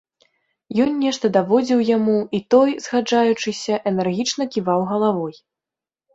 [0.85, 5.35] Ён нешта даводзіў яму, і той, згаджаючыся, энергічна ківаў галавой.